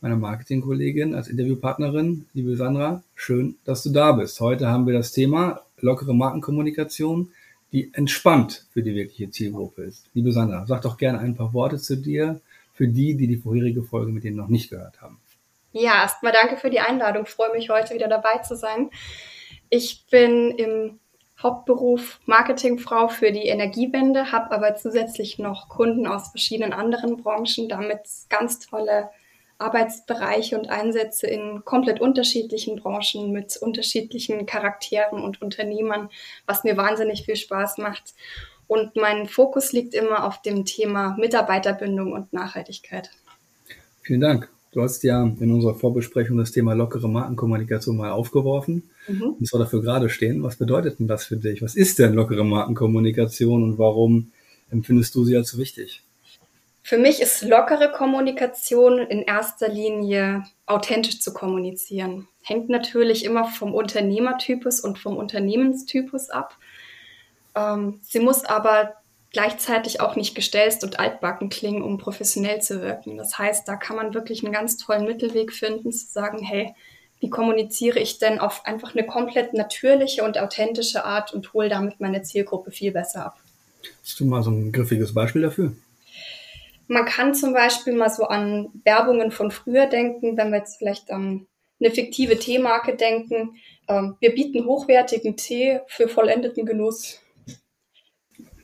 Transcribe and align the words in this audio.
meiner 0.00 0.16
Marketingkollegin 0.16 1.14
als 1.14 1.28
Interviewpartnerin. 1.28 2.26
Liebe 2.32 2.56
Sandra, 2.56 3.02
schön, 3.14 3.56
dass 3.64 3.82
du 3.82 3.90
da 3.90 4.12
bist. 4.12 4.40
Heute 4.40 4.68
haben 4.68 4.86
wir 4.86 4.94
das 4.94 5.12
Thema 5.12 5.60
lockere 5.78 6.14
Markenkommunikation, 6.14 7.30
die 7.72 7.92
entspannt 7.94 8.66
für 8.72 8.82
die 8.82 8.94
wirkliche 8.94 9.30
Zielgruppe 9.30 9.82
ist. 9.82 10.06
Liebe 10.14 10.32
Sandra, 10.32 10.66
sag 10.66 10.82
doch 10.82 10.96
gerne 10.96 11.18
ein 11.18 11.36
paar 11.36 11.52
Worte 11.52 11.78
zu 11.78 11.96
dir 11.96 12.40
für 12.72 12.88
die, 12.88 13.14
die 13.16 13.26
die 13.26 13.36
vorherige 13.36 13.82
Folge 13.82 14.10
mit 14.10 14.24
dir 14.24 14.32
noch 14.32 14.48
nicht 14.48 14.70
gehört 14.70 15.00
haben. 15.02 15.20
Ja, 15.72 16.02
erstmal 16.02 16.32
danke 16.32 16.56
für 16.56 16.70
die 16.70 16.80
Einladung. 16.80 17.24
Ich 17.24 17.30
freue 17.30 17.52
mich 17.52 17.70
heute 17.70 17.94
wieder 17.94 18.08
dabei 18.08 18.38
zu 18.38 18.56
sein. 18.56 18.90
Ich 19.68 20.06
bin 20.10 20.50
im 20.50 20.98
Hauptberuf 21.40 22.20
Marketingfrau 22.26 23.08
für 23.08 23.32
die 23.32 23.46
Energiewende, 23.46 24.32
habe 24.32 24.50
aber 24.50 24.74
zusätzlich 24.76 25.38
noch 25.38 25.68
Kunden 25.68 26.06
aus 26.06 26.30
verschiedenen 26.30 26.72
anderen 26.72 27.18
Branchen, 27.18 27.68
damit 27.68 28.00
ganz 28.28 28.58
tolle 28.58 29.10
Arbeitsbereiche 29.60 30.58
und 30.58 30.70
Einsätze 30.70 31.26
in 31.26 31.64
komplett 31.64 32.00
unterschiedlichen 32.00 32.76
Branchen 32.76 33.30
mit 33.32 33.56
unterschiedlichen 33.56 34.46
Charakteren 34.46 35.22
und 35.22 35.42
Unternehmern, 35.42 36.08
was 36.46 36.64
mir 36.64 36.76
wahnsinnig 36.76 37.24
viel 37.24 37.36
Spaß 37.36 37.78
macht. 37.78 38.14
Und 38.66 38.96
mein 38.96 39.26
Fokus 39.26 39.72
liegt 39.72 39.94
immer 39.94 40.26
auf 40.26 40.42
dem 40.42 40.64
Thema 40.64 41.16
Mitarbeiterbindung 41.18 42.12
und 42.12 42.32
Nachhaltigkeit. 42.32 43.10
Vielen 44.02 44.20
Dank. 44.20 44.48
Du 44.72 44.82
hast 44.82 45.02
ja 45.02 45.24
in 45.24 45.50
unserer 45.50 45.74
Vorbesprechung 45.74 46.38
das 46.38 46.52
Thema 46.52 46.74
lockere 46.74 47.08
Markenkommunikation 47.08 47.96
mal 47.96 48.12
aufgeworfen. 48.12 48.88
Mhm. 49.08 49.36
Und 49.40 49.46
zwar 49.46 49.58
dafür 49.58 49.82
gerade 49.82 50.08
stehen. 50.08 50.42
Was 50.44 50.56
bedeutet 50.56 51.00
denn 51.00 51.08
das 51.08 51.24
für 51.24 51.36
dich? 51.36 51.60
Was 51.62 51.74
ist 51.74 51.98
denn 51.98 52.14
lockere 52.14 52.44
Markenkommunikation 52.44 53.64
und 53.64 53.78
warum 53.78 54.30
empfindest 54.70 55.14
du 55.16 55.24
sie 55.24 55.36
als 55.36 55.50
so 55.50 55.58
wichtig? 55.58 56.04
Für 56.90 56.98
mich 56.98 57.22
ist 57.22 57.42
lockere 57.42 57.92
Kommunikation 57.92 58.98
in 58.98 59.22
erster 59.22 59.68
Linie 59.68 60.42
authentisch 60.66 61.20
zu 61.20 61.32
kommunizieren. 61.32 62.26
Hängt 62.42 62.68
natürlich 62.68 63.24
immer 63.24 63.44
vom 63.44 63.74
Unternehmertypus 63.74 64.80
und 64.80 64.98
vom 64.98 65.16
Unternehmenstypus 65.16 66.30
ab. 66.30 66.56
Ähm, 67.54 68.00
sie 68.02 68.18
muss 68.18 68.44
aber 68.44 68.94
gleichzeitig 69.30 70.00
auch 70.00 70.16
nicht 70.16 70.34
gestelzt 70.34 70.82
und 70.82 70.98
altbacken 70.98 71.48
klingen, 71.48 71.82
um 71.82 71.96
professionell 71.96 72.60
zu 72.60 72.82
wirken. 72.82 73.16
Das 73.16 73.38
heißt, 73.38 73.68
da 73.68 73.76
kann 73.76 73.94
man 73.94 74.12
wirklich 74.12 74.42
einen 74.42 74.52
ganz 74.52 74.76
tollen 74.76 75.04
Mittelweg 75.04 75.52
finden, 75.52 75.92
zu 75.92 76.06
sagen, 76.06 76.42
hey, 76.42 76.74
wie 77.20 77.30
kommuniziere 77.30 78.00
ich 78.00 78.18
denn 78.18 78.40
auf 78.40 78.66
einfach 78.66 78.96
eine 78.96 79.06
komplett 79.06 79.54
natürliche 79.54 80.24
und 80.24 80.38
authentische 80.38 81.04
Art 81.04 81.32
und 81.32 81.52
hole 81.52 81.68
damit 81.68 82.00
meine 82.00 82.22
Zielgruppe 82.22 82.72
viel 82.72 82.90
besser 82.90 83.26
ab. 83.26 83.38
Hast 84.02 84.18
du 84.18 84.24
mal 84.24 84.42
so 84.42 84.50
ein 84.50 84.72
griffiges 84.72 85.14
Beispiel 85.14 85.42
dafür? 85.42 85.72
Man 86.90 87.04
kann 87.04 87.34
zum 87.34 87.52
Beispiel 87.52 87.92
mal 87.92 88.10
so 88.10 88.24
an 88.24 88.68
Werbungen 88.82 89.30
von 89.30 89.52
früher 89.52 89.86
denken, 89.86 90.36
wenn 90.36 90.50
wir 90.50 90.58
jetzt 90.58 90.78
vielleicht 90.78 91.12
an 91.12 91.46
eine 91.78 91.92
fiktive 91.92 92.36
Teemarke 92.36 92.96
denken. 92.96 93.54
Ähm, 93.86 94.16
wir 94.18 94.34
bieten 94.34 94.64
hochwertigen 94.64 95.36
Tee 95.36 95.78
für 95.86 96.08
vollendeten 96.08 96.66
Genuss. 96.66 97.20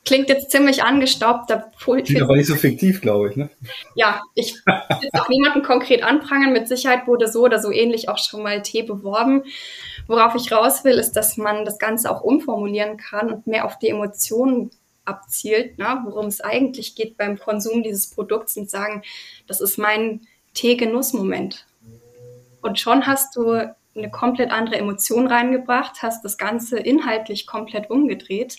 Klingt 0.05 0.29
jetzt 0.29 0.51
ziemlich 0.51 0.83
angestaubt. 0.83 1.53
Klingt 1.79 2.21
aber 2.21 2.35
nicht 2.35 2.49
so 2.49 2.57
fiktiv, 2.57 3.01
glaube 3.01 3.31
ich, 3.31 3.37
ne? 3.37 3.49
Ja, 3.95 4.21
ich 4.35 4.55
will 4.67 4.75
jetzt 5.03 5.15
auch 5.15 5.29
niemanden 5.29 5.63
konkret 5.63 6.03
anprangern. 6.03 6.53
Mit 6.53 6.67
Sicherheit 6.67 7.07
wurde 7.07 7.29
so 7.29 7.45
oder 7.45 7.61
so 7.61 7.71
ähnlich 7.71 8.09
auch 8.09 8.19
schon 8.19 8.43
mal 8.43 8.61
Tee 8.61 8.83
beworben. 8.83 9.45
Worauf 10.09 10.35
ich 10.35 10.51
raus 10.51 10.83
will, 10.83 10.99
ist, 10.99 11.13
dass 11.13 11.37
man 11.37 11.65
das 11.65 11.79
Ganze 11.79 12.11
auch 12.11 12.23
umformulieren 12.23 12.97
kann 12.97 13.31
und 13.31 13.47
mehr 13.47 13.65
auf 13.65 13.79
die 13.79 13.89
Emotionen 13.89 14.73
abzielt, 15.07 15.79
ne, 15.79 16.03
worum 16.05 16.27
es 16.27 16.41
eigentlich 16.41 16.95
geht 16.95 17.17
beim 17.17 17.39
Konsum 17.39 17.83
dieses 17.83 18.11
Produkts 18.11 18.57
und 18.57 18.71
sagen, 18.71 19.03
das 19.47 19.61
ist 19.61 19.79
mein 19.79 20.27
Teegenussmoment. 20.55 21.67
Und 22.63 22.81
schon 22.81 23.07
hast 23.07 23.37
du 23.37 23.75
eine 23.95 24.11
komplett 24.11 24.51
andere 24.51 24.77
Emotion 24.77 25.27
reingebracht, 25.27 26.03
hast 26.03 26.25
das 26.25 26.37
Ganze 26.37 26.79
inhaltlich 26.79 27.47
komplett 27.47 27.91
umgedreht, 27.91 28.59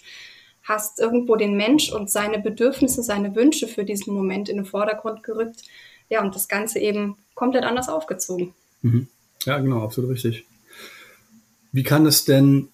hast 0.64 1.00
irgendwo 1.00 1.36
den 1.36 1.56
Mensch 1.56 1.92
und 1.92 2.10
seine 2.10 2.40
Bedürfnisse, 2.40 3.04
seine 3.04 3.36
Wünsche 3.36 3.68
für 3.68 3.84
diesen 3.84 4.14
Moment 4.14 4.50
in 4.50 4.58
den 4.58 4.66
Vordergrund 4.66 5.24
gerückt. 5.24 5.64
Ja, 6.10 6.22
und 6.22 6.36
das 6.36 6.48
Ganze 6.48 6.80
eben 6.80 7.18
komplett 7.36 7.64
anders 7.64 7.90
aufgezogen. 7.90 8.54
Mhm. 8.82 9.08
Ja, 9.46 9.60
genau, 9.60 9.84
absolut 9.84 10.12
richtig. 10.12 10.46
Wie 11.72 11.84
kann 11.84 12.06
es 12.06 12.26
denn 12.26 12.70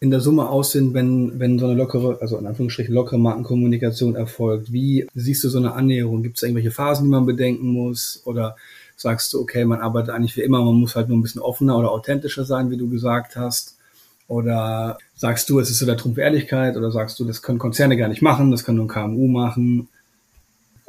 in 0.00 0.10
der 0.10 0.20
Summe 0.20 0.48
aussehen, 0.48 0.92
wenn, 0.94 1.38
wenn 1.38 1.58
so 1.58 1.66
eine 1.66 1.74
lockere, 1.74 2.18
also 2.20 2.36
in 2.36 2.46
Anführungsstrichen 2.46 2.94
lockere 2.94 3.18
Markenkommunikation 3.18 4.16
erfolgt? 4.16 4.72
Wie 4.72 5.06
siehst 5.14 5.44
du 5.44 5.48
so 5.48 5.58
eine 5.58 5.74
Annäherung? 5.74 6.22
Gibt 6.22 6.36
es 6.36 6.42
irgendwelche 6.42 6.70
Phasen, 6.70 7.04
die 7.04 7.10
man 7.10 7.26
bedenken 7.26 7.68
muss? 7.68 8.22
Oder 8.24 8.56
sagst 8.96 9.32
du, 9.32 9.40
okay, 9.40 9.64
man 9.64 9.80
arbeitet 9.80 10.10
eigentlich 10.10 10.36
wie 10.36 10.42
immer, 10.42 10.62
man 10.62 10.74
muss 10.74 10.96
halt 10.96 11.08
nur 11.08 11.18
ein 11.18 11.22
bisschen 11.22 11.40
offener 11.40 11.78
oder 11.78 11.90
authentischer 11.90 12.44
sein, 12.44 12.70
wie 12.70 12.76
du 12.76 12.88
gesagt 12.88 13.36
hast? 13.36 13.76
Oder 14.26 14.98
sagst 15.14 15.48
du, 15.50 15.60
es 15.60 15.70
ist 15.70 15.78
so 15.78 15.86
der 15.86 15.96
Trumpf 15.96 16.18
Ehrlichkeit? 16.18 16.76
Oder 16.76 16.90
sagst 16.90 17.18
du, 17.18 17.24
das 17.24 17.42
können 17.42 17.58
Konzerne 17.58 17.96
gar 17.96 18.08
nicht 18.08 18.22
machen, 18.22 18.50
das 18.50 18.64
kann 18.64 18.76
nur 18.76 18.86
ein 18.86 18.88
KMU 18.88 19.28
machen? 19.28 19.88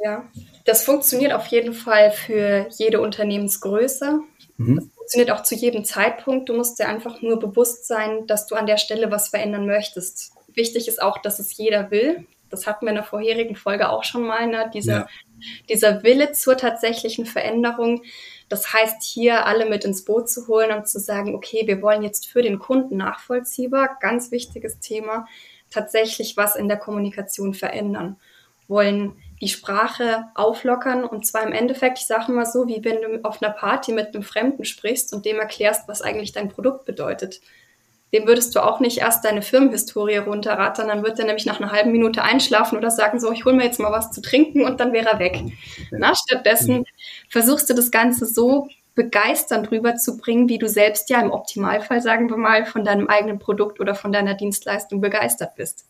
Ja, 0.02 0.24
das 0.64 0.82
funktioniert 0.82 1.32
auf 1.32 1.46
jeden 1.46 1.72
Fall 1.72 2.10
für 2.10 2.66
jede 2.76 3.00
Unternehmensgröße. 3.00 4.20
Mhm 4.58 4.90
funktioniert 5.06 5.30
auch 5.30 5.44
zu 5.44 5.54
jedem 5.54 5.84
Zeitpunkt. 5.84 6.48
Du 6.48 6.52
musst 6.52 6.80
dir 6.80 6.88
einfach 6.88 7.22
nur 7.22 7.38
bewusst 7.38 7.86
sein, 7.86 8.26
dass 8.26 8.48
du 8.48 8.56
an 8.56 8.66
der 8.66 8.76
Stelle 8.76 9.12
was 9.12 9.28
verändern 9.28 9.64
möchtest. 9.64 10.32
Wichtig 10.52 10.88
ist 10.88 11.00
auch, 11.00 11.18
dass 11.18 11.38
es 11.38 11.56
jeder 11.56 11.92
will. 11.92 12.26
Das 12.50 12.66
hatten 12.66 12.86
wir 12.86 12.90
in 12.90 12.96
der 12.96 13.04
vorherigen 13.04 13.54
Folge 13.54 13.88
auch 13.88 14.02
schon 14.02 14.22
mal, 14.22 14.48
ne? 14.48 14.68
dieser, 14.74 14.92
ja. 14.92 15.08
dieser 15.68 16.02
Wille 16.02 16.32
zur 16.32 16.56
tatsächlichen 16.56 17.24
Veränderung. 17.24 18.02
Das 18.48 18.72
heißt, 18.72 19.00
hier 19.04 19.46
alle 19.46 19.66
mit 19.66 19.84
ins 19.84 20.04
Boot 20.04 20.28
zu 20.28 20.48
holen 20.48 20.72
und 20.72 20.88
zu 20.88 20.98
sagen, 20.98 21.36
okay, 21.36 21.62
wir 21.66 21.82
wollen 21.82 22.02
jetzt 22.02 22.26
für 22.26 22.42
den 22.42 22.58
Kunden 22.58 22.96
nachvollziehbar, 22.96 23.98
ganz 24.00 24.32
wichtiges 24.32 24.80
Thema, 24.80 25.28
tatsächlich 25.70 26.36
was 26.36 26.56
in 26.56 26.66
der 26.66 26.78
Kommunikation 26.78 27.54
verändern. 27.54 28.16
Wollen 28.66 29.16
die 29.40 29.48
Sprache 29.48 30.24
auflockern 30.34 31.04
und 31.04 31.26
zwar 31.26 31.42
im 31.42 31.52
Endeffekt, 31.52 31.98
ich 31.98 32.06
sage 32.06 32.32
mal 32.32 32.46
so, 32.46 32.68
wie 32.68 32.84
wenn 32.84 33.02
du 33.02 33.24
auf 33.24 33.42
einer 33.42 33.52
Party 33.52 33.92
mit 33.92 34.14
einem 34.14 34.22
Fremden 34.22 34.64
sprichst 34.64 35.12
und 35.12 35.26
dem 35.26 35.38
erklärst, 35.38 35.88
was 35.88 36.02
eigentlich 36.02 36.32
dein 36.32 36.48
Produkt 36.48 36.86
bedeutet. 36.86 37.40
Dem 38.12 38.26
würdest 38.26 38.54
du 38.54 38.60
auch 38.60 38.80
nicht 38.80 38.98
erst 38.98 39.24
deine 39.24 39.42
Firmenhistorie 39.42 40.18
runterrattern, 40.18 40.88
dann 40.88 41.02
wird 41.02 41.18
er 41.18 41.26
nämlich 41.26 41.44
nach 41.44 41.60
einer 41.60 41.72
halben 41.72 41.92
Minute 41.92 42.22
einschlafen 42.22 42.78
oder 42.78 42.90
sagen 42.90 43.20
so, 43.20 43.32
ich 43.32 43.44
hole 43.44 43.56
mir 43.56 43.64
jetzt 43.64 43.80
mal 43.80 43.92
was 43.92 44.10
zu 44.10 44.22
trinken 44.22 44.64
und 44.64 44.80
dann 44.80 44.92
wäre 44.92 45.10
er 45.10 45.18
weg. 45.18 45.42
Na, 45.90 46.14
stattdessen 46.14 46.84
versuchst 47.28 47.68
du 47.68 47.74
das 47.74 47.90
Ganze 47.90 48.24
so 48.24 48.68
begeisternd 48.94 49.70
rüberzubringen, 49.70 50.48
wie 50.48 50.58
du 50.58 50.68
selbst 50.68 51.10
ja 51.10 51.20
im 51.20 51.30
Optimalfall, 51.30 52.00
sagen 52.00 52.30
wir 52.30 52.38
mal, 52.38 52.64
von 52.64 52.84
deinem 52.84 53.08
eigenen 53.08 53.38
Produkt 53.38 53.80
oder 53.80 53.94
von 53.94 54.12
deiner 54.12 54.34
Dienstleistung 54.34 55.00
begeistert 55.00 55.54
bist. 55.56 55.84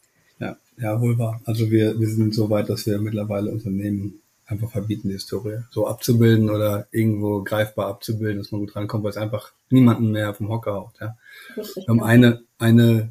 Ja, 0.79 1.01
wohl 1.01 1.19
wahr. 1.19 1.41
Also 1.45 1.71
wir, 1.71 1.99
wir 1.99 2.09
sind 2.09 2.35
so 2.35 2.51
weit, 2.51 2.69
dass 2.69 2.87
wir 2.87 2.99
mittlerweile 2.99 3.51
Unternehmen 3.51 4.21
einfach 4.47 4.71
verbieten, 4.71 5.09
die 5.09 5.15
Historie 5.15 5.59
so 5.71 5.87
abzubilden 5.87 6.51
oder 6.51 6.87
irgendwo 6.93 7.43
greifbar 7.43 7.89
abzubilden, 7.89 8.39
dass 8.39 8.53
man 8.53 8.61
gut 8.61 8.77
rankommt, 8.77 9.03
weil 9.03 9.11
es 9.11 9.17
einfach 9.17 9.53
niemanden 9.71 10.13
mehr 10.13 10.35
vom 10.35 10.49
Hocker 10.49 10.75
haut. 10.75 10.95
Ja. 11.01 11.17
Wir 11.57 11.87
haben 11.89 12.03
eine, 12.03 12.43
eine, 12.59 13.09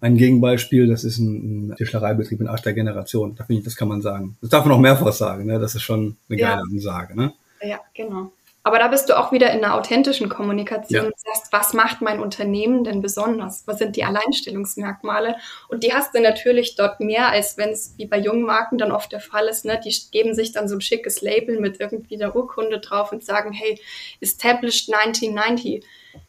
ein 0.00 0.16
Gegenbeispiel, 0.16 0.86
das 0.86 1.04
ist 1.04 1.18
ein, 1.18 1.70
ein 1.70 1.76
Tischlereibetrieb 1.76 2.40
in 2.40 2.46
erster 2.46 2.72
Generation. 2.72 3.34
Da 3.34 3.44
finde 3.44 3.60
ich, 3.60 3.64
das 3.64 3.76
kann 3.76 3.88
man 3.88 4.00
sagen. 4.00 4.36
Das 4.40 4.50
darf 4.50 4.64
man 4.64 4.74
auch 4.74 4.80
mehrfach 4.80 5.12
sagen, 5.12 5.46
ne? 5.46 5.58
Das 5.58 5.74
ist 5.74 5.82
schon 5.82 6.16
eine 6.28 6.38
geile 6.38 6.60
ja. 6.60 6.62
Ansage, 6.62 7.16
ne? 7.16 7.32
Ja, 7.62 7.80
genau. 7.94 8.32
Aber 8.62 8.78
da 8.78 8.88
bist 8.88 9.08
du 9.08 9.18
auch 9.18 9.32
wieder 9.32 9.50
in 9.52 9.64
einer 9.64 9.74
authentischen 9.74 10.28
Kommunikation. 10.28 11.04
Ja. 11.04 11.10
Du 11.10 11.16
sagst, 11.16 11.50
was 11.50 11.72
macht 11.72 12.02
mein 12.02 12.20
Unternehmen 12.20 12.84
denn 12.84 13.00
besonders? 13.00 13.62
Was 13.66 13.78
sind 13.78 13.96
die 13.96 14.04
Alleinstellungsmerkmale? 14.04 15.36
Und 15.68 15.82
die 15.82 15.94
hast 15.94 16.14
du 16.14 16.20
natürlich 16.20 16.74
dort 16.74 17.00
mehr, 17.00 17.30
als 17.30 17.56
wenn 17.56 17.70
es 17.70 17.94
wie 17.96 18.06
bei 18.06 18.18
jungen 18.18 18.42
Marken 18.42 18.76
dann 18.76 18.92
oft 18.92 19.12
der 19.12 19.20
Fall 19.20 19.48
ist. 19.48 19.64
Ne? 19.64 19.80
Die 19.82 19.94
geben 20.10 20.34
sich 20.34 20.52
dann 20.52 20.68
so 20.68 20.76
ein 20.76 20.82
schickes 20.82 21.22
Label 21.22 21.58
mit 21.58 21.80
irgendwie 21.80 22.18
der 22.18 22.36
Urkunde 22.36 22.80
drauf 22.80 23.12
und 23.12 23.24
sagen, 23.24 23.52
hey, 23.52 23.80
established 24.20 24.92
1990. 24.92 25.82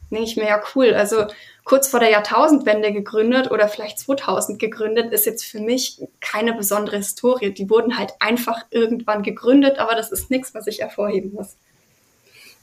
Denke 0.09 0.25
ich 0.25 0.35
mir 0.35 0.47
ja 0.47 0.61
cool. 0.75 0.93
Also 0.93 1.25
kurz 1.63 1.87
vor 1.87 1.99
der 1.99 2.09
Jahrtausendwende 2.09 2.91
gegründet 2.91 3.49
oder 3.49 3.67
vielleicht 3.67 3.99
2000 3.99 4.59
gegründet, 4.59 5.13
ist 5.13 5.25
jetzt 5.25 5.45
für 5.45 5.59
mich 5.59 6.01
keine 6.19 6.53
besondere 6.53 6.97
Historie. 6.97 7.53
Die 7.53 7.69
wurden 7.69 7.97
halt 7.97 8.13
einfach 8.19 8.65
irgendwann 8.71 9.23
gegründet, 9.23 9.79
aber 9.79 9.95
das 9.95 10.11
ist 10.11 10.29
nichts, 10.29 10.53
was 10.53 10.67
ich 10.67 10.79
hervorheben 10.79 11.33
muss. 11.33 11.55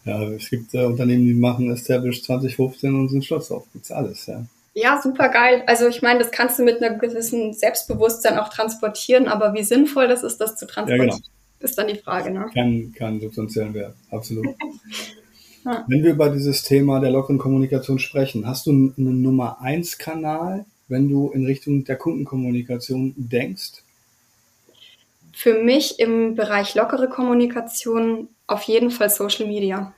Ja, 0.08 0.22
es 0.22 0.48
gibt 0.48 0.72
äh, 0.72 0.84
Unternehmen, 0.84 1.26
die 1.26 1.34
machen 1.34 1.70
Established 1.70 2.24
2015 2.24 2.94
und 2.94 3.10
sind 3.10 3.24
stolz 3.26 3.50
auf. 3.50 3.64
Gibt's 3.72 3.92
alles, 3.92 4.24
ja. 4.26 4.42
Ja, 4.72 5.00
super 5.02 5.28
geil. 5.28 5.64
Also 5.66 5.86
ich 5.86 6.00
meine, 6.00 6.20
das 6.20 6.30
kannst 6.30 6.58
du 6.58 6.62
mit 6.62 6.82
einem 6.82 6.98
gewissen 6.98 7.52
Selbstbewusstsein 7.52 8.38
auch 8.38 8.48
transportieren, 8.48 9.28
aber 9.28 9.52
wie 9.52 9.64
sinnvoll 9.64 10.08
das 10.08 10.22
ist, 10.22 10.38
das 10.38 10.56
zu 10.56 10.66
transportieren, 10.66 11.10
ja, 11.10 11.16
genau. 11.16 11.28
ist 11.60 11.76
dann 11.76 11.88
die 11.88 11.96
Frage. 11.96 12.30
Ne? 12.30 12.46
Kann, 12.54 12.94
kann 12.96 13.20
substanziellen 13.20 13.74
Wert, 13.74 13.94
absolut. 14.10 14.46
ja. 15.66 15.84
Wenn 15.88 16.02
wir 16.02 16.12
über 16.12 16.30
dieses 16.30 16.62
Thema 16.62 17.00
der 17.00 17.10
lockeren 17.10 17.38
Kommunikation 17.38 17.98
sprechen, 17.98 18.46
hast 18.46 18.66
du 18.66 18.70
einen 18.70 19.20
Nummer 19.20 19.60
1 19.60 19.98
Kanal, 19.98 20.64
wenn 20.86 21.08
du 21.10 21.30
in 21.32 21.44
Richtung 21.44 21.84
der 21.84 21.96
Kundenkommunikation 21.96 23.12
denkst? 23.16 23.82
Für 25.34 25.62
mich 25.62 25.98
im 26.00 26.34
Bereich 26.34 26.74
lockere 26.74 27.08
Kommunikation 27.08 28.28
auf 28.46 28.62
jeden 28.62 28.90
Fall 28.90 29.10
Social 29.10 29.46
Media. 29.46 29.92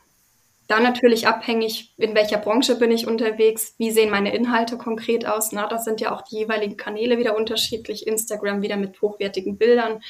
Da 0.71 0.79
natürlich 0.79 1.27
abhängig, 1.27 1.93
in 1.97 2.15
welcher 2.15 2.39
Branche 2.39 2.77
bin 2.77 2.93
ich 2.93 3.09
unterwegs, 3.09 3.75
wie 3.79 3.91
sehen 3.91 4.09
meine 4.09 4.33
Inhalte 4.33 4.79
konkret 4.79 5.27
aus. 5.27 5.51
Na, 5.51 5.67
das 5.67 5.85
sind 5.85 6.01
ja 6.01 6.15
auch 6.15 6.23
die 6.23 6.37
jeweiligen 6.37 6.77
Kanäle 6.77 7.19
wieder 7.19 7.37
unterschiedlich. 7.37 8.07
Instagram 8.07 8.63
wieder 8.63 8.77
mit 8.77 9.03
hochwertigen 9.03 9.59
Bildern, 9.59 10.01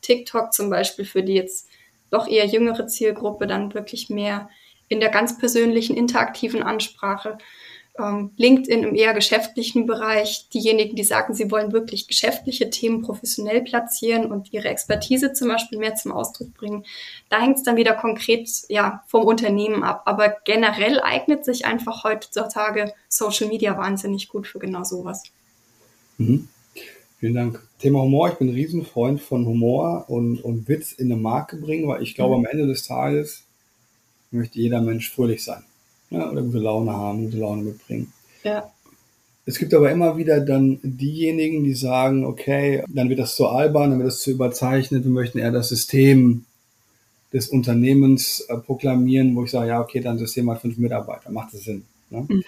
TikTok 0.00 0.54
zum 0.54 0.70
Beispiel 0.70 1.04
für 1.04 1.22
die 1.22 1.34
jetzt 1.34 1.68
doch 2.08 2.26
eher 2.26 2.46
jüngere 2.46 2.86
Zielgruppe 2.86 3.46
dann 3.46 3.74
wirklich 3.74 4.08
mehr 4.08 4.48
in 4.88 5.00
der 5.00 5.10
ganz 5.10 5.36
persönlichen 5.36 5.94
interaktiven 5.94 6.62
Ansprache 6.62 7.36
ähm, 7.98 8.30
LinkedIn 8.36 8.82
im 8.82 8.94
eher 8.94 9.14
geschäftlichen 9.14 9.86
Bereich, 9.86 10.48
diejenigen, 10.50 10.96
die 10.96 11.04
sagen, 11.04 11.34
sie 11.34 11.50
wollen 11.50 11.72
wirklich 11.72 12.08
geschäftliche 12.08 12.70
Themen 12.70 13.02
professionell 13.02 13.62
platzieren 13.62 14.30
und 14.30 14.52
ihre 14.52 14.68
Expertise 14.68 15.32
zum 15.32 15.48
Beispiel 15.48 15.78
mehr 15.78 15.94
zum 15.94 16.12
Ausdruck 16.12 16.54
bringen. 16.54 16.84
Da 17.28 17.40
hängt 17.40 17.58
es 17.58 17.62
dann 17.62 17.76
wieder 17.76 17.94
konkret 17.94 18.48
ja, 18.68 19.02
vom 19.06 19.24
Unternehmen 19.24 19.82
ab. 19.82 20.02
Aber 20.06 20.36
generell 20.44 21.00
eignet 21.00 21.44
sich 21.44 21.66
einfach 21.66 22.04
heutzutage 22.04 22.92
Social 23.08 23.48
Media 23.48 23.76
wahnsinnig 23.76 24.28
gut 24.28 24.46
für 24.46 24.58
genau 24.58 24.84
sowas. 24.84 25.24
Mhm. 26.18 26.48
Vielen 27.18 27.34
Dank. 27.34 27.66
Thema 27.78 28.02
Humor. 28.02 28.28
Ich 28.28 28.34
bin 28.34 28.48
ein 28.48 28.54
Riesenfreund 28.54 29.20
von 29.20 29.46
Humor 29.46 30.04
und, 30.08 30.38
und 30.40 30.68
Witz 30.68 30.92
in 30.92 31.10
eine 31.10 31.20
Marke 31.20 31.56
bringen, 31.56 31.88
weil 31.88 32.02
ich 32.02 32.14
glaube, 32.14 32.36
mhm. 32.36 32.44
am 32.44 32.52
Ende 32.52 32.66
des 32.66 32.86
Tages 32.86 33.44
möchte 34.30 34.58
jeder 34.58 34.80
Mensch 34.80 35.10
fröhlich 35.10 35.42
sein 35.42 35.64
ja, 36.10 36.30
oder 36.30 36.42
gute 36.42 36.58
Laune 36.58 36.92
haben, 36.92 37.24
gute 37.24 37.38
Laune 37.38 37.62
mitbringen. 37.62 38.12
Ja. 38.44 38.70
Es 39.44 39.58
gibt 39.58 39.72
aber 39.74 39.90
immer 39.92 40.16
wieder 40.16 40.40
dann 40.40 40.80
diejenigen, 40.82 41.62
die 41.62 41.74
sagen, 41.74 42.24
okay, 42.24 42.82
dann 42.88 43.08
wird 43.08 43.20
das 43.20 43.36
zu 43.36 43.46
albern, 43.46 43.90
dann 43.90 43.98
wird 44.00 44.08
das 44.08 44.20
zu 44.20 44.32
überzeichnet, 44.32 45.04
wir 45.04 45.10
möchten 45.12 45.38
eher 45.38 45.52
das 45.52 45.68
System 45.68 46.44
des 47.32 47.48
Unternehmens 47.48 48.40
äh, 48.48 48.56
proklamieren, 48.56 49.36
wo 49.36 49.44
ich 49.44 49.50
sage, 49.50 49.68
ja, 49.68 49.80
okay, 49.80 50.00
dein 50.00 50.18
System 50.18 50.50
hat 50.50 50.60
fünf 50.60 50.78
Mitarbeiter, 50.78 51.30
macht 51.30 51.54
das 51.54 51.62
Sinn. 51.62 51.84
Ne? 52.10 52.26
Mhm. 52.28 52.44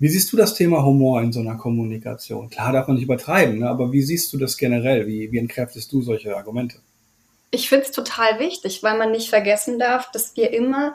Wie 0.00 0.08
siehst 0.08 0.32
du 0.32 0.36
das 0.36 0.54
Thema 0.54 0.84
Humor 0.84 1.20
in 1.22 1.32
so 1.32 1.40
einer 1.40 1.56
Kommunikation? 1.56 2.50
Klar 2.50 2.72
darf 2.72 2.86
man 2.86 2.96
nicht 2.96 3.04
übertreiben, 3.04 3.58
ne? 3.58 3.68
aber 3.68 3.90
wie 3.92 4.02
siehst 4.02 4.32
du 4.32 4.38
das 4.38 4.56
generell? 4.56 5.08
Wie, 5.08 5.32
wie 5.32 5.38
entkräftest 5.38 5.92
du 5.92 6.02
solche 6.02 6.36
Argumente? 6.36 6.78
Ich 7.50 7.68
finde 7.68 7.86
es 7.86 7.90
total 7.90 8.38
wichtig, 8.38 8.82
weil 8.82 8.96
man 8.96 9.10
nicht 9.10 9.28
vergessen 9.28 9.78
darf, 9.78 10.10
dass 10.12 10.36
wir 10.36 10.52
immer 10.52 10.94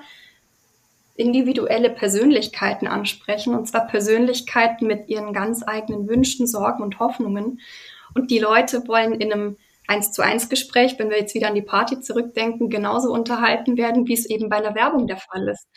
individuelle 1.16 1.90
Persönlichkeiten 1.90 2.88
ansprechen, 2.88 3.54
und 3.54 3.68
zwar 3.68 3.88
Persönlichkeiten 3.88 4.88
mit 4.88 5.10
ihren 5.10 5.34
ganz 5.34 5.64
eigenen 5.66 6.08
Wünschen, 6.08 6.48
Sorgen 6.48 6.84
und 6.84 7.00
Hoffnungen. 7.00 7.60
Und 8.16 8.32
die 8.32 8.40
Leute 8.40 8.88
wollen 8.88 9.14
in 9.14 9.32
einem 9.32 9.58
eins 9.88 10.12
zu 10.12 10.22
eins 10.22 10.50
Gespräch, 10.50 10.96
wenn 10.98 11.10
wir 11.10 11.20
jetzt 11.20 11.36
wieder 11.36 11.48
an 11.48 11.56
die 11.56 11.62
Party 11.62 12.00
zurückdenken, 12.00 12.70
genauso 12.70 13.12
unterhalten 13.12 13.78
werden, 13.78 14.08
wie 14.08 14.14
es 14.14 14.26
eben 14.26 14.50
bei 14.50 14.58
einer 14.58 14.76
Werbung 14.76 15.08
der 15.08 15.18
Fall 15.18 15.48
ist. 15.50 15.68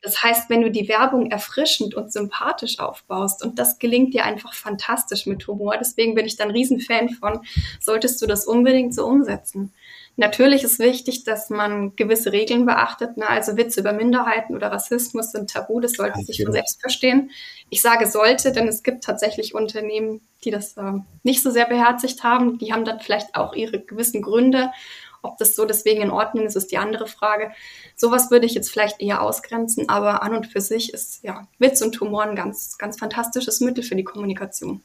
Das 0.00 0.22
heißt, 0.22 0.48
wenn 0.48 0.62
du 0.62 0.70
die 0.70 0.88
Werbung 0.88 1.30
erfrischend 1.30 1.94
und 1.94 2.12
sympathisch 2.12 2.78
aufbaust, 2.78 3.44
und 3.44 3.58
das 3.58 3.78
gelingt 3.78 4.14
dir 4.14 4.24
einfach 4.24 4.54
fantastisch 4.54 5.26
mit 5.26 5.46
Humor, 5.46 5.76
deswegen 5.78 6.14
bin 6.14 6.26
ich 6.26 6.36
dann 6.36 6.50
Riesenfan 6.50 7.08
von, 7.10 7.40
solltest 7.80 8.22
du 8.22 8.26
das 8.26 8.46
unbedingt 8.46 8.94
so 8.94 9.06
umsetzen. 9.06 9.72
Natürlich 10.20 10.64
ist 10.64 10.80
wichtig, 10.80 11.22
dass 11.22 11.48
man 11.48 11.94
gewisse 11.94 12.32
Regeln 12.32 12.66
beachtet. 12.66 13.16
Ne? 13.16 13.28
Also 13.28 13.56
Witze 13.56 13.78
über 13.78 13.92
Minderheiten 13.92 14.56
oder 14.56 14.72
Rassismus 14.72 15.30
sind 15.30 15.48
tabu, 15.48 15.78
das 15.78 15.92
sollte 15.92 16.20
sich 16.22 16.42
von 16.42 16.52
selbst 16.52 16.80
verstehen. 16.80 17.30
Ich 17.70 17.82
sage 17.82 18.04
sollte, 18.08 18.50
denn 18.50 18.66
es 18.66 18.82
gibt 18.82 19.04
tatsächlich 19.04 19.54
Unternehmen, 19.54 20.20
die 20.42 20.50
das 20.50 20.76
äh, 20.76 20.92
nicht 21.22 21.40
so 21.40 21.52
sehr 21.52 21.66
beherzigt 21.66 22.24
haben. 22.24 22.58
Die 22.58 22.72
haben 22.72 22.84
dann 22.84 22.98
vielleicht 22.98 23.36
auch 23.36 23.54
ihre 23.54 23.78
gewissen 23.78 24.20
Gründe. 24.20 24.72
Ob 25.22 25.38
das 25.38 25.54
so 25.54 25.64
deswegen 25.64 26.02
in 26.02 26.10
Ordnung 26.10 26.46
ist, 26.46 26.56
ist 26.56 26.72
die 26.72 26.78
andere 26.78 27.06
Frage. 27.06 27.52
Sowas 27.94 28.32
würde 28.32 28.46
ich 28.46 28.54
jetzt 28.54 28.70
vielleicht 28.70 29.00
eher 29.00 29.22
ausgrenzen, 29.22 29.88
aber 29.88 30.24
an 30.24 30.34
und 30.34 30.48
für 30.48 30.60
sich 30.60 30.92
ist 30.92 31.22
ja 31.22 31.46
Witz 31.60 31.80
und 31.80 32.00
Humor 32.00 32.24
ein 32.24 32.34
ganz, 32.34 32.76
ganz 32.76 32.98
fantastisches 32.98 33.60
Mittel 33.60 33.84
für 33.84 33.94
die 33.94 34.04
Kommunikation. 34.04 34.80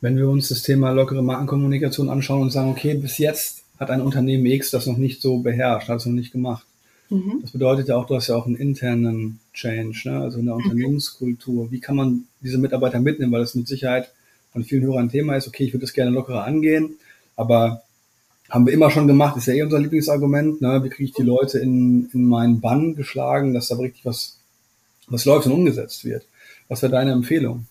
Wenn 0.00 0.16
wir 0.16 0.28
uns 0.28 0.48
das 0.48 0.62
Thema 0.62 0.92
lockere 0.92 1.22
Markenkommunikation 1.22 2.08
anschauen 2.08 2.42
und 2.42 2.50
sagen, 2.50 2.70
okay, 2.70 2.94
bis 2.94 3.18
jetzt 3.18 3.61
hat 3.82 3.90
ein 3.90 4.00
Unternehmen 4.00 4.46
X 4.46 4.70
das 4.70 4.86
noch 4.86 4.96
nicht 4.96 5.20
so 5.20 5.38
beherrscht, 5.38 5.88
hat 5.88 5.98
es 5.98 6.06
noch 6.06 6.12
nicht 6.12 6.32
gemacht. 6.32 6.66
Mhm. 7.10 7.40
Das 7.42 7.50
bedeutet 7.50 7.88
ja 7.88 7.96
auch, 7.96 8.06
du 8.06 8.14
hast 8.14 8.28
ja 8.28 8.36
auch 8.36 8.46
einen 8.46 8.56
internen 8.56 9.40
Change, 9.52 10.00
ne? 10.04 10.20
also 10.20 10.38
in 10.38 10.46
der 10.46 10.54
mhm. 10.54 10.62
Unternehmenskultur. 10.62 11.70
Wie 11.70 11.80
kann 11.80 11.96
man 11.96 12.24
diese 12.40 12.58
Mitarbeiter 12.58 13.00
mitnehmen, 13.00 13.32
weil 13.32 13.40
das 13.40 13.54
mit 13.54 13.68
Sicherheit 13.68 14.10
von 14.52 14.64
vielen 14.64 14.84
Hörern 14.84 15.06
ein 15.06 15.10
Thema 15.10 15.36
ist, 15.36 15.46
okay, 15.46 15.64
ich 15.64 15.72
würde 15.72 15.84
das 15.84 15.92
gerne 15.92 16.10
lockerer 16.10 16.44
angehen, 16.44 16.96
aber 17.36 17.82
haben 18.48 18.66
wir 18.66 18.72
immer 18.72 18.90
schon 18.90 19.06
gemacht, 19.06 19.36
ist 19.36 19.46
ja 19.46 19.54
eh 19.54 19.62
unser 19.62 19.80
Lieblingsargument, 19.80 20.60
ne? 20.60 20.82
wie 20.84 20.90
kriege 20.90 21.04
ich 21.04 21.14
die 21.14 21.22
Leute 21.22 21.58
in, 21.58 22.08
in 22.12 22.24
meinen 22.24 22.60
Bann 22.60 22.94
geschlagen, 22.94 23.54
dass 23.54 23.68
da 23.68 23.76
richtig 23.76 24.04
was, 24.04 24.38
was 25.06 25.24
läuft 25.24 25.46
und 25.46 25.52
umgesetzt 25.52 26.04
wird. 26.04 26.26
Was 26.68 26.82
wäre 26.82 26.92
deine 26.92 27.12
Empfehlung? 27.12 27.66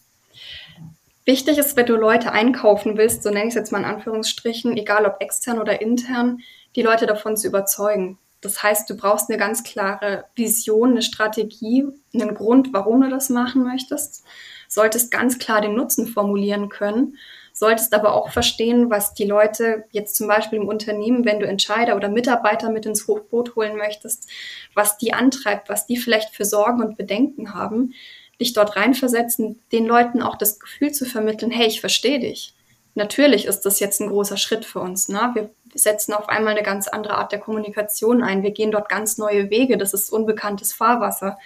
Wichtig 1.26 1.58
ist, 1.58 1.78
wenn 1.78 1.86
du 1.86 1.96
Leute 1.96 2.32
einkaufen 2.32 2.98
willst, 2.98 3.24
so 3.24 3.30
nenne 3.30 3.44
ich 3.44 3.50
es 3.50 3.56
jetzt 3.56 3.72
mal 3.72 3.80
in 3.80 3.86
Anführungsstrichen, 3.86 4.76
egal 4.76 5.06
ob 5.06 5.22
extern 5.22 5.60
oder 5.60 5.82
intern, 5.82 6.40
die 6.76 6.82
Leute 6.82 7.06
davon 7.06 7.38
zu 7.38 7.48
überzeugen. 7.48 8.18
Das 8.42 8.64
heißt, 8.64 8.90
du 8.90 8.98
brauchst 8.98 9.30
eine 9.30 9.38
ganz 9.38 9.64
klare 9.64 10.26
Vision, 10.36 10.92
eine 10.92 11.04
Strategie, 11.04 11.86
einen 12.14 12.34
Grund, 12.34 12.74
warum 12.74 13.02
du 13.02 13.10
das 13.10 13.30
machen 13.30 13.64
möchtest, 13.64 14.26
solltest 14.68 15.12
ganz 15.12 15.38
klar 15.38 15.62
den 15.62 15.76
Nutzen 15.76 16.08
formulieren 16.08 16.70
können, 16.70 17.18
solltest 17.54 17.94
aber 17.94 18.16
auch 18.16 18.32
verstehen, 18.32 18.90
was 18.90 19.14
die 19.14 19.26
Leute 19.26 19.84
jetzt 19.92 20.16
zum 20.16 20.28
Beispiel 20.28 20.60
im 20.60 20.68
Unternehmen, 20.68 21.24
wenn 21.24 21.40
du 21.40 21.46
Entscheider 21.46 21.96
oder 21.96 22.10
Mitarbeiter 22.10 22.72
mit 22.72 22.88
ins 22.88 23.06
Boot 23.06 23.56
holen 23.56 23.78
möchtest, 23.78 24.28
was 24.74 24.98
die 24.98 25.14
antreibt, 25.14 25.70
was 25.70 25.86
die 25.86 25.98
vielleicht 25.98 26.34
für 26.34 26.46
Sorgen 26.46 26.82
und 26.82 26.98
Bedenken 26.98 27.54
haben, 27.54 27.94
dich 28.42 28.54
dort 28.54 28.76
reinversetzen, 28.76 29.62
den 29.72 29.86
Leuten 29.86 30.22
auch 30.22 30.36
das 30.36 30.60
Gefühl 30.60 30.92
zu 30.92 31.06
vermitteln, 31.06 31.52
hey, 31.52 31.68
ich 31.68 31.80
verstehe 31.80 32.20
dich. 32.20 32.54
Natürlich 32.94 33.46
ist 33.46 33.62
das 33.62 33.80
jetzt 33.80 34.02
ein 34.02 34.10
großer 34.10 34.36
Schritt 34.36 34.66
für 34.66 34.80
uns. 34.80 35.08
Ne? 35.08 35.32
Wir 35.34 35.50
setzen 35.74 36.14
auf 36.14 36.28
einmal 36.28 36.54
eine 36.54 36.64
ganz 36.64 36.90
andere 36.90 37.16
Art 37.16 37.32
der 37.32 37.40
Kommunikation 37.40 38.22
ein. 38.22 38.44
Wir 38.44 38.52
gehen 38.52 38.72
dort 38.72 38.90
ganz 38.90 39.18
neue 39.18 39.50
Wege. 39.50 39.78
Das 39.78 39.94
ist 39.94 40.12
unbekanntes 40.12 40.74
Fahrwasser. 40.74 41.38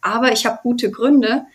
Aber 0.00 0.30
ich 0.30 0.46
habe 0.46 0.60
gute 0.62 0.90
Gründe, 0.90 1.46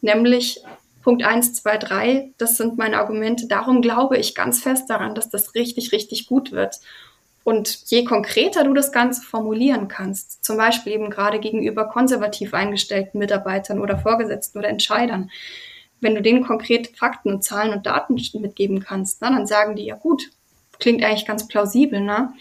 nämlich 0.00 0.64
Punkt 1.02 1.22
1, 1.22 1.54
2, 1.54 1.78
3, 1.78 2.34
das 2.38 2.56
sind 2.56 2.76
meine 2.76 2.98
Argumente. 2.98 3.46
Darum 3.46 3.82
glaube 3.82 4.18
ich 4.18 4.34
ganz 4.34 4.60
fest 4.60 4.90
daran, 4.90 5.14
dass 5.14 5.30
das 5.30 5.54
richtig, 5.54 5.92
richtig 5.92 6.26
gut 6.26 6.50
wird. 6.52 6.80
Und 7.48 7.84
je 7.86 8.04
konkreter 8.04 8.62
du 8.62 8.74
das 8.74 8.92
Ganze 8.92 9.22
formulieren 9.22 9.88
kannst, 9.88 10.44
zum 10.44 10.58
Beispiel 10.58 10.92
eben 10.92 11.08
gerade 11.08 11.40
gegenüber 11.40 11.88
konservativ 11.88 12.52
eingestellten 12.52 13.18
Mitarbeitern 13.18 13.80
oder 13.80 13.96
Vorgesetzten 13.96 14.58
oder 14.58 14.68
Entscheidern, 14.68 15.30
wenn 16.02 16.14
du 16.14 16.20
denen 16.20 16.44
konkret 16.44 16.94
Fakten 16.94 17.32
und 17.32 17.42
Zahlen 17.42 17.72
und 17.72 17.86
Daten 17.86 18.16
mitgeben 18.34 18.80
kannst, 18.80 19.22
na, 19.22 19.30
dann 19.30 19.46
sagen 19.46 19.76
die, 19.76 19.86
ja 19.86 19.94
gut, 19.94 20.24
klingt 20.78 21.02
eigentlich 21.02 21.24
ganz 21.24 21.48
plausibel. 21.48 22.02
Ne? 22.02 22.34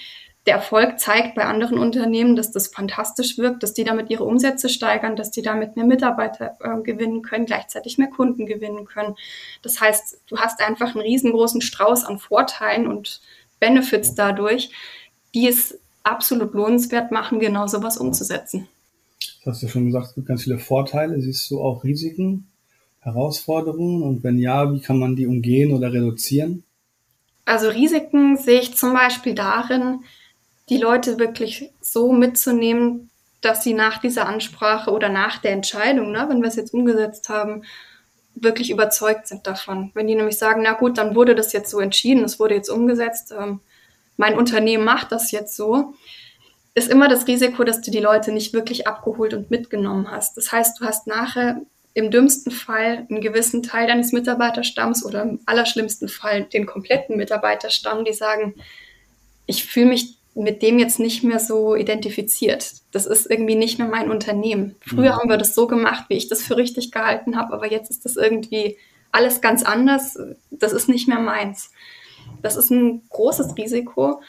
Der 0.45 0.55
Erfolg 0.55 0.99
zeigt 0.99 1.35
bei 1.35 1.45
anderen 1.45 1.77
Unternehmen, 1.79 2.35
dass 2.35 2.51
das 2.51 2.67
fantastisch 2.67 3.37
wirkt, 3.37 3.63
dass 3.63 3.73
die 3.73 3.85
damit 3.85 4.09
ihre 4.09 4.25
Umsätze 4.25 4.67
steigern, 4.67 5.15
dass 5.15 5.31
die 5.31 5.41
damit 5.41 5.77
mehr 5.77 5.85
Mitarbeiter 5.85 6.57
äh, 6.59 6.81
gewinnen 6.81 7.21
können, 7.21 7.45
gleichzeitig 7.45 7.97
mehr 7.97 8.09
Kunden 8.09 8.45
gewinnen 8.45 8.83
können. 8.83 9.15
Das 9.61 9.79
heißt, 9.79 10.23
du 10.27 10.37
hast 10.37 10.59
einfach 10.59 10.95
einen 10.95 11.05
riesengroßen 11.05 11.61
Strauß 11.61 12.03
an 12.03 12.19
Vorteilen 12.19 12.87
und 12.87 13.21
Benefits 13.59 14.15
dadurch, 14.15 14.69
die 15.33 15.47
es 15.47 15.77
absolut 16.03 16.53
lohnenswert 16.53 17.11
machen, 17.11 17.39
genau 17.39 17.67
sowas 17.67 17.97
umzusetzen. 17.97 18.67
hast 19.45 19.63
du 19.63 19.67
schon 19.67 19.85
gesagt, 19.85 20.07
es 20.07 20.15
gibt 20.15 20.27
ganz 20.27 20.43
viele 20.43 20.59
Vorteile. 20.59 21.21
Siehst 21.21 21.49
du 21.51 21.61
auch 21.61 21.83
Risiken, 21.83 22.47
Herausforderungen? 22.99 24.03
Und 24.03 24.23
wenn 24.23 24.37
ja, 24.37 24.73
wie 24.73 24.79
kann 24.79 24.99
man 24.99 25.15
die 25.15 25.27
umgehen 25.27 25.73
oder 25.73 25.91
reduzieren? 25.91 26.63
Also 27.45 27.69
Risiken 27.69 28.37
sehe 28.37 28.59
ich 28.59 28.75
zum 28.75 28.93
Beispiel 28.93 29.33
darin, 29.33 30.01
die 30.69 30.77
Leute 30.77 31.17
wirklich 31.17 31.69
so 31.81 32.11
mitzunehmen, 32.11 33.09
dass 33.41 33.63
sie 33.63 33.73
nach 33.73 33.99
dieser 33.99 34.27
Ansprache 34.27 34.91
oder 34.91 35.09
nach 35.09 35.37
der 35.37 35.51
Entscheidung, 35.51 36.11
ne, 36.11 36.25
wenn 36.27 36.41
wir 36.41 36.49
es 36.49 36.55
jetzt 36.55 36.73
umgesetzt 36.73 37.29
haben, 37.29 37.63
wirklich 38.41 38.69
überzeugt 38.69 39.27
sind 39.27 39.47
davon. 39.47 39.91
Wenn 39.93 40.07
die 40.07 40.15
nämlich 40.15 40.37
sagen, 40.37 40.61
na 40.63 40.73
gut, 40.73 40.97
dann 40.97 41.15
wurde 41.15 41.35
das 41.35 41.53
jetzt 41.53 41.69
so 41.69 41.79
entschieden, 41.79 42.23
es 42.23 42.39
wurde 42.39 42.55
jetzt 42.55 42.69
umgesetzt, 42.69 43.33
ähm, 43.37 43.59
mein 44.17 44.37
Unternehmen 44.37 44.83
macht 44.83 45.11
das 45.11 45.31
jetzt 45.31 45.55
so, 45.55 45.93
ist 46.73 46.89
immer 46.89 47.07
das 47.07 47.27
Risiko, 47.27 47.63
dass 47.63 47.81
du 47.81 47.91
die 47.91 47.99
Leute 47.99 48.31
nicht 48.31 48.53
wirklich 48.53 48.87
abgeholt 48.87 49.33
und 49.33 49.49
mitgenommen 49.49 50.11
hast. 50.11 50.37
Das 50.37 50.51
heißt, 50.51 50.79
du 50.79 50.85
hast 50.85 51.07
nachher 51.07 51.61
im 51.93 52.11
dümmsten 52.11 52.51
Fall 52.51 53.07
einen 53.09 53.21
gewissen 53.21 53.63
Teil 53.63 53.87
deines 53.87 54.11
Mitarbeiterstamms 54.11 55.03
oder 55.03 55.23
im 55.23 55.39
allerschlimmsten 55.47 56.09
Fall 56.09 56.43
den 56.43 56.67
kompletten 56.67 57.17
Mitarbeiterstamm, 57.17 58.05
die 58.05 58.13
sagen, 58.13 58.53
ich 59.47 59.65
fühle 59.65 59.87
mich 59.87 60.17
mit 60.43 60.61
dem 60.61 60.77
jetzt 60.77 60.99
nicht 60.99 61.23
mehr 61.23 61.39
so 61.39 61.75
identifiziert. 61.75 62.73
Das 62.91 63.05
ist 63.05 63.29
irgendwie 63.29 63.55
nicht 63.55 63.79
mehr 63.79 63.87
mein 63.87 64.11
Unternehmen. 64.11 64.75
Früher 64.81 65.13
mhm. 65.13 65.17
haben 65.17 65.29
wir 65.29 65.37
das 65.37 65.55
so 65.55 65.67
gemacht, 65.67 66.05
wie 66.09 66.15
ich 66.15 66.27
das 66.27 66.43
für 66.43 66.57
richtig 66.57 66.91
gehalten 66.91 67.35
habe, 67.35 67.53
aber 67.53 67.71
jetzt 67.71 67.89
ist 67.89 68.05
das 68.05 68.17
irgendwie 68.17 68.77
alles 69.11 69.41
ganz 69.41 69.63
anders. 69.63 70.17
Das 70.51 70.73
ist 70.73 70.89
nicht 70.89 71.07
mehr 71.07 71.19
meins. 71.19 71.71
Das 72.41 72.55
ist 72.55 72.69
ein 72.69 73.01
großes 73.09 73.57
Risiko. 73.57 74.21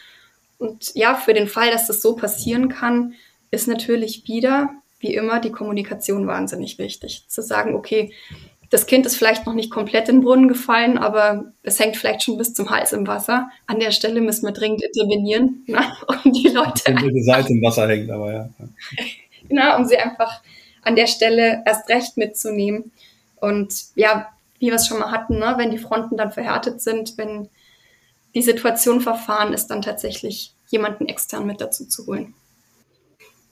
Und 0.58 0.94
ja, 0.94 1.14
für 1.14 1.34
den 1.34 1.46
Fall, 1.46 1.70
dass 1.70 1.86
das 1.86 2.00
so 2.00 2.16
passieren 2.16 2.68
kann, 2.68 3.14
ist 3.50 3.68
natürlich 3.68 4.26
wieder 4.26 4.70
wie 5.00 5.14
immer 5.14 5.40
die 5.40 5.52
Kommunikation 5.52 6.26
wahnsinnig 6.26 6.78
wichtig. 6.78 7.24
Zu 7.28 7.42
sagen, 7.42 7.74
okay, 7.74 8.12
das 8.70 8.86
Kind 8.86 9.06
ist 9.06 9.16
vielleicht 9.16 9.46
noch 9.46 9.54
nicht 9.54 9.70
komplett 9.70 10.08
in 10.08 10.16
den 10.16 10.24
Brunnen 10.24 10.48
gefallen, 10.48 10.98
aber 10.98 11.52
es 11.62 11.80
hängt 11.80 11.96
vielleicht 11.96 12.22
schon 12.22 12.36
bis 12.36 12.54
zum 12.54 12.70
Hals 12.70 12.92
im 12.92 13.06
Wasser. 13.06 13.48
An 13.66 13.80
der 13.80 13.92
Stelle 13.92 14.20
müssen 14.20 14.46
wir 14.46 14.52
dringend 14.52 14.82
intervenieren, 14.82 15.64
ne, 15.66 15.80
um 16.06 16.32
die 16.32 16.48
Leute. 16.48 16.94
Die 16.94 17.22
Seite 17.22 17.52
im 17.52 17.62
Wasser 17.62 17.88
hängt, 17.88 18.10
aber 18.10 18.32
ja. 18.32 18.48
Genau, 19.48 19.76
um 19.78 19.86
sie 19.86 19.96
einfach 19.96 20.42
an 20.82 20.94
der 20.94 21.06
Stelle 21.06 21.62
erst 21.64 21.88
recht 21.88 22.18
mitzunehmen. 22.18 22.90
Und 23.36 23.86
ja, 23.94 24.28
wie 24.58 24.66
wir 24.66 24.74
es 24.74 24.86
schon 24.86 24.98
mal 24.98 25.10
hatten, 25.10 25.38
ne, 25.38 25.54
wenn 25.56 25.70
die 25.70 25.78
Fronten 25.78 26.16
dann 26.16 26.32
verhärtet 26.32 26.82
sind, 26.82 27.16
wenn 27.16 27.48
die 28.34 28.42
Situation 28.42 29.00
verfahren 29.00 29.54
ist, 29.54 29.68
dann 29.68 29.80
tatsächlich 29.80 30.52
jemanden 30.66 31.06
extern 31.06 31.46
mit 31.46 31.62
dazu 31.62 31.86
zu 31.86 32.06
holen. 32.06 32.34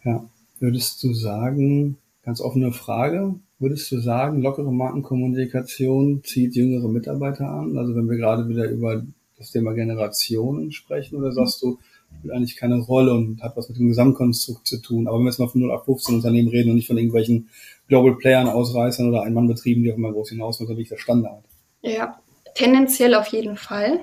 Ja, 0.04 0.22
Würdest 0.58 1.02
du 1.02 1.12
sagen, 1.12 1.98
ganz 2.22 2.40
offene 2.40 2.72
Frage, 2.72 3.34
würdest 3.58 3.90
du 3.90 3.98
sagen, 3.98 4.42
lockere 4.42 4.72
Markenkommunikation 4.72 6.22
zieht 6.24 6.54
jüngere 6.54 6.88
Mitarbeiter 6.88 7.48
an? 7.48 7.76
Also 7.78 7.94
wenn 7.94 8.08
wir 8.08 8.16
gerade 8.16 8.48
wieder 8.48 8.68
über 8.68 9.02
das 9.38 9.50
Thema 9.50 9.72
Generationen 9.72 10.72
sprechen, 10.72 11.16
oder 11.16 11.32
sagst 11.32 11.62
du, 11.62 11.78
spielt 12.18 12.34
eigentlich 12.34 12.56
keine 12.56 12.78
Rolle 12.78 13.12
und 13.12 13.42
hat 13.42 13.56
was 13.56 13.68
mit 13.68 13.78
dem 13.78 13.88
Gesamtkonstrukt 13.88 14.66
zu 14.66 14.80
tun. 14.80 15.06
Aber 15.06 15.18
wenn 15.18 15.24
wir 15.24 15.30
jetzt 15.30 15.38
mal 15.38 15.48
von 15.48 15.60
0 15.60 15.72
ab 15.72 15.84
15 15.84 16.14
Unternehmen 16.16 16.48
reden 16.48 16.70
und 16.70 16.76
nicht 16.76 16.86
von 16.86 16.96
irgendwelchen 16.96 17.48
Global 17.88 18.16
Playern, 18.16 18.48
Ausreißern 18.48 19.08
oder 19.08 19.22
Ein-Mann-Betrieben, 19.22 19.82
die 19.82 19.92
auch 19.92 19.96
immer 19.96 20.12
groß 20.12 20.30
hinaus, 20.30 20.60
was 20.60 20.68
natürlich 20.68 20.88
der 20.88 20.98
Standard. 20.98 21.44
Ja, 21.82 22.18
tendenziell 22.54 23.14
auf 23.14 23.28
jeden 23.28 23.56
Fall. 23.56 24.00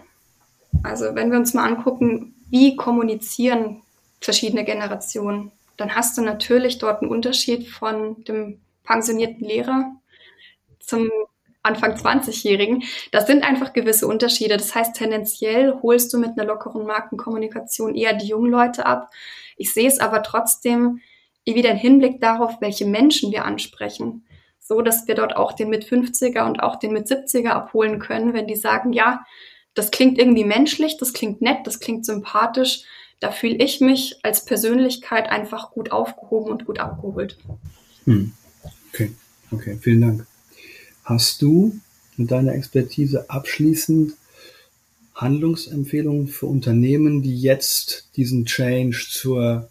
Also 0.83 1.05
wenn 1.13 1.31
wir 1.31 1.37
uns 1.37 1.53
mal 1.53 1.67
angucken, 1.67 2.35
wie 2.49 2.75
kommunizieren 2.75 3.81
verschiedene 4.19 4.63
Generationen 4.63 5.51
dann 5.77 5.95
hast 5.95 6.17
du 6.17 6.21
natürlich 6.21 6.77
dort 6.77 7.01
einen 7.01 7.11
Unterschied 7.11 7.67
von 7.67 8.23
dem 8.25 8.59
pensionierten 8.83 9.45
Lehrer 9.45 9.91
zum 10.79 11.09
Anfang 11.61 11.93
20-Jährigen. 11.93 12.83
Das 13.11 13.25
sind 13.25 13.43
einfach 13.43 13.71
gewisse 13.71 14.07
Unterschiede. 14.07 14.57
Das 14.57 14.75
heißt, 14.75 14.95
tendenziell 14.95 15.79
holst 15.81 16.13
du 16.13 16.19
mit 16.19 16.31
einer 16.31 16.45
lockeren 16.45 16.85
Markenkommunikation 16.85 17.95
eher 17.95 18.13
die 18.13 18.27
jungen 18.27 18.51
Leute 18.51 18.85
ab. 18.85 19.09
Ich 19.55 19.73
sehe 19.73 19.87
es 19.87 19.99
aber 19.99 20.23
trotzdem 20.23 20.99
wieder 21.45 21.71
im 21.71 21.77
Hinblick 21.77 22.19
darauf, 22.19 22.59
welche 22.59 22.85
Menschen 22.85 23.31
wir 23.31 23.45
ansprechen. 23.45 24.25
So, 24.59 24.81
dass 24.81 25.07
wir 25.07 25.15
dort 25.15 25.35
auch 25.35 25.53
den 25.53 25.69
mit 25.69 25.85
50er 25.85 26.45
und 26.45 26.61
auch 26.61 26.77
den 26.77 26.93
mit 26.93 27.07
70er 27.07 27.49
abholen 27.49 27.99
können, 27.99 28.33
wenn 28.33 28.47
die 28.47 28.55
sagen, 28.55 28.93
ja, 28.93 29.25
das 29.73 29.91
klingt 29.91 30.19
irgendwie 30.19 30.45
menschlich, 30.45 30.97
das 30.97 31.13
klingt 31.13 31.41
nett, 31.41 31.65
das 31.65 31.79
klingt 31.79 32.05
sympathisch 32.05 32.83
da 33.23 33.31
fühle 33.31 33.55
ich 33.55 33.79
mich 33.79 34.19
als 34.23 34.43
Persönlichkeit 34.43 35.29
einfach 35.29 35.71
gut 35.71 35.93
aufgehoben 35.93 36.51
und 36.51 36.65
gut 36.65 36.79
abgeholt. 36.79 37.37
Hm. 38.03 38.33
Okay, 38.93 39.11
okay, 39.51 39.77
vielen 39.81 40.01
Dank. 40.01 40.27
Hast 41.03 41.41
du 41.41 41.79
mit 42.15 42.29
deiner 42.29 42.53
Expertise 42.53 43.27
abschließend 43.27 44.13
Handlungsempfehlungen 45.15 46.27
für 46.27 46.45
Unternehmen, 46.45 47.23
die 47.23 47.39
jetzt 47.39 48.09
diesen 48.17 48.45
Change 48.45 49.07
zur 49.09 49.67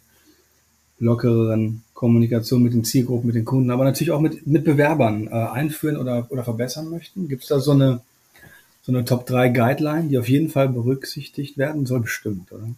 lockereren 0.99 1.83
Kommunikation 1.93 2.63
mit 2.63 2.73
den 2.73 2.83
Zielgruppen, 2.83 3.27
mit 3.27 3.35
den 3.35 3.45
Kunden, 3.45 3.71
aber 3.71 3.85
natürlich 3.85 4.11
auch 4.11 4.19
mit, 4.19 4.45
mit 4.45 4.65
Bewerbern 4.65 5.27
äh, 5.27 5.31
einführen 5.31 5.95
oder, 5.95 6.27
oder 6.29 6.43
verbessern 6.43 6.89
möchten? 6.89 7.29
Gibt 7.29 7.43
es 7.43 7.49
da 7.49 7.59
so 7.59 7.71
eine 7.71 8.01
so 8.85 8.91
eine 8.91 9.05
Top 9.05 9.25
3 9.25 9.47
Guideline, 9.47 10.09
die 10.09 10.17
auf 10.17 10.27
jeden 10.27 10.49
Fall 10.49 10.67
berücksichtigt 10.67 11.57
werden 11.57 11.85
soll, 11.85 12.01
bestimmt, 12.01 12.51
oder? 12.51 12.67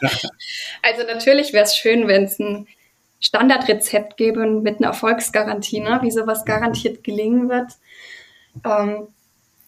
also 0.82 1.02
natürlich 1.04 1.52
wäre 1.52 1.64
es 1.64 1.76
schön, 1.76 2.06
wenn 2.06 2.24
es 2.24 2.38
ein 2.38 2.68
Standardrezept 3.24 4.18
gäbe 4.18 4.46
mit 4.46 4.78
einer 4.78 4.88
Erfolgsgarantie, 4.88 5.80
ne? 5.80 5.98
wie 6.02 6.10
sowas 6.10 6.44
garantiert 6.44 7.02
gelingen 7.02 7.48
wird. 7.48 7.72
Ähm, 8.66 9.08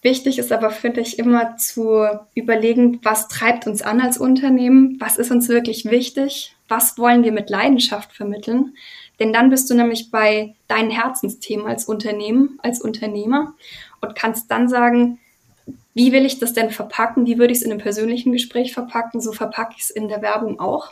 wichtig 0.03 0.37
ist 0.37 0.51
aber, 0.51 0.69
finde 0.69 1.01
ich, 1.01 1.17
immer 1.17 1.57
zu 1.57 2.05
überlegen, 2.35 2.99
was 3.01 3.27
treibt 3.27 3.65
uns 3.65 3.81
an 3.81 3.99
als 3.99 4.19
Unternehmen, 4.19 4.97
was 4.99 5.17
ist 5.17 5.31
uns 5.31 5.49
wirklich 5.49 5.85
wichtig, 5.85 6.55
was 6.67 6.99
wollen 6.99 7.23
wir 7.23 7.31
mit 7.31 7.49
Leidenschaft 7.49 8.13
vermitteln. 8.13 8.75
Denn 9.19 9.33
dann 9.33 9.49
bist 9.49 9.67
du 9.71 9.73
nämlich 9.73 10.11
bei 10.11 10.53
deinen 10.67 10.91
Herzensthemen 10.91 11.65
als 11.65 11.85
Unternehmen, 11.85 12.59
als 12.61 12.79
Unternehmer 12.79 13.55
und 14.01 14.13
kannst 14.13 14.51
dann 14.51 14.69
sagen, 14.69 15.17
wie 15.95 16.11
will 16.11 16.27
ich 16.27 16.37
das 16.37 16.53
denn 16.53 16.69
verpacken? 16.69 17.25
Wie 17.25 17.39
würde 17.39 17.53
ich 17.53 17.57
es 17.57 17.65
in 17.65 17.71
einem 17.71 17.81
persönlichen 17.81 18.33
Gespräch 18.33 18.75
verpacken? 18.75 19.19
So 19.19 19.31
verpacke 19.31 19.73
ich 19.77 19.85
es 19.85 19.89
in 19.89 20.09
der 20.09 20.21
Werbung 20.21 20.59
auch. 20.59 20.91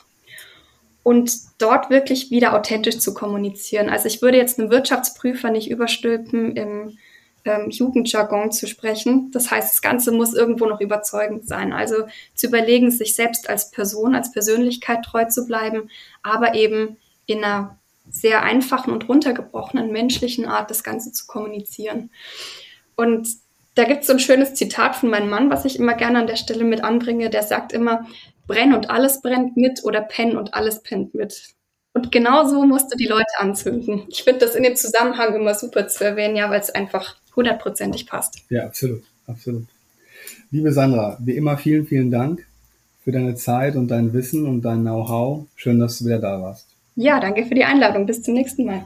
Und 1.06 1.32
dort 1.60 1.92
wirklich 1.92 2.32
wieder 2.32 2.56
authentisch 2.56 2.98
zu 2.98 3.14
kommunizieren. 3.14 3.90
Also 3.90 4.08
ich 4.08 4.24
würde 4.24 4.38
jetzt 4.38 4.58
einem 4.58 4.72
Wirtschaftsprüfer 4.72 5.52
nicht 5.52 5.70
überstülpen, 5.70 6.56
im 6.56 6.98
ähm, 7.46 7.70
Jugendjargon 7.70 8.52
zu 8.52 8.66
sprechen. 8.66 9.30
Das 9.30 9.52
heißt, 9.52 9.72
das 9.72 9.84
Ganze 9.84 10.12
muss 10.12 10.34
irgendwo 10.34 10.66
noch 10.66 10.82
überzeugend 10.82 11.48
sein. 11.48 11.74
Also 11.74 12.08
zu 12.34 12.48
überlegen, 12.48 12.90
sich 12.90 13.14
selbst 13.14 13.48
als 13.48 13.70
Person, 13.70 14.16
als 14.16 14.32
Persönlichkeit 14.32 15.06
treu 15.06 15.26
zu 15.26 15.46
bleiben, 15.46 15.92
aber 16.24 16.56
eben 16.56 16.98
in 17.28 17.44
einer 17.44 17.78
sehr 18.10 18.42
einfachen 18.42 18.92
und 18.92 19.08
runtergebrochenen 19.08 19.92
menschlichen 19.92 20.46
Art 20.48 20.72
das 20.72 20.84
Ganze 20.84 21.12
zu 21.12 21.28
kommunizieren. 21.28 22.10
Und 22.96 23.28
da 23.76 23.84
gibt 23.84 24.02
es 24.02 24.08
so 24.08 24.14
ein 24.14 24.20
schönes 24.20 24.54
Zitat 24.54 24.96
von 24.96 25.10
meinem 25.10 25.30
Mann, 25.30 25.50
was 25.50 25.66
ich 25.66 25.78
immer 25.78 25.94
gerne 25.94 26.20
an 26.20 26.28
der 26.28 26.38
Stelle 26.38 26.64
mit 26.64 26.84
anbringe. 26.84 27.30
Der 27.30 27.44
sagt 27.44 27.74
immer, 27.74 28.08
brenn 28.48 28.74
und 28.74 28.90
alles 28.90 29.22
brennt 29.22 29.58
mit 29.58 29.84
oder 29.84 30.02
penn 30.02 30.38
und 30.38 30.54
alles 30.54 30.82
pennt 30.82 31.14
mit. 31.14 31.54
Und 31.94 32.12
genau 32.12 32.46
so 32.48 32.66
musst 32.66 32.92
du 32.92 32.98
die 32.98 33.08
Leute 33.08 33.40
anzünden. 33.40 34.04
Ich 34.10 34.24
finde 34.24 34.46
das 34.46 34.56
in 34.56 34.64
dem 34.64 34.76
Zusammenhang 34.76 35.36
immer 35.36 35.54
super 35.54 35.88
zu 35.88 36.04
erwähnen, 36.04 36.36
ja, 36.36 36.50
weil 36.50 36.60
es 36.60 36.70
einfach 36.70 37.16
hundertprozentig 37.36 38.08
passt. 38.08 38.40
Ja, 38.50 38.66
absolut, 38.66 39.04
absolut. 39.28 39.66
Liebe 40.52 40.72
Sandra, 40.72 41.18
wie 41.22 41.36
immer 41.36 41.58
vielen, 41.58 41.86
vielen 41.86 42.12
Dank 42.12 42.46
für 43.04 43.12
deine 43.12 43.36
Zeit 43.36 43.76
und 43.76 43.90
dein 43.90 44.14
Wissen 44.14 44.46
und 44.48 44.62
dein 44.62 44.82
Know-how. 44.82 45.46
Schön, 45.56 45.80
dass 45.80 46.00
du 46.00 46.06
wieder 46.06 46.20
da 46.20 46.42
warst. 46.42 46.68
Ja, 46.96 47.20
danke 47.20 47.46
für 47.46 47.56
die 47.56 47.66
Einladung. 47.66 48.06
Bis 48.06 48.22
zum 48.22 48.34
nächsten 48.34 48.66
Mal. 48.66 48.86